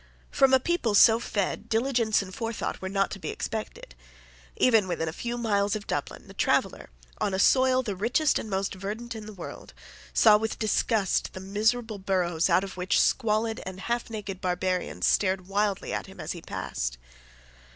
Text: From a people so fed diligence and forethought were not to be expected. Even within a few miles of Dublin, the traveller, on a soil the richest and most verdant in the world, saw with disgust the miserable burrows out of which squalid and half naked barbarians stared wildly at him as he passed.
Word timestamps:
From 0.31 0.51
a 0.51 0.59
people 0.59 0.95
so 0.95 1.19
fed 1.19 1.69
diligence 1.69 2.23
and 2.23 2.33
forethought 2.33 2.81
were 2.81 2.89
not 2.89 3.11
to 3.11 3.19
be 3.19 3.29
expected. 3.29 3.93
Even 4.55 4.87
within 4.87 5.07
a 5.07 5.13
few 5.13 5.37
miles 5.37 5.75
of 5.75 5.85
Dublin, 5.85 6.27
the 6.27 6.33
traveller, 6.33 6.89
on 7.19 7.35
a 7.35 7.37
soil 7.37 7.83
the 7.83 7.95
richest 7.95 8.39
and 8.39 8.49
most 8.49 8.73
verdant 8.73 9.13
in 9.13 9.27
the 9.27 9.31
world, 9.31 9.75
saw 10.11 10.37
with 10.37 10.57
disgust 10.57 11.33
the 11.33 11.39
miserable 11.39 11.99
burrows 11.99 12.49
out 12.49 12.63
of 12.63 12.77
which 12.77 12.99
squalid 12.99 13.61
and 13.63 13.81
half 13.81 14.09
naked 14.09 14.41
barbarians 14.41 15.05
stared 15.05 15.47
wildly 15.47 15.93
at 15.93 16.07
him 16.07 16.19
as 16.19 16.31
he 16.31 16.41
passed. 16.41 16.97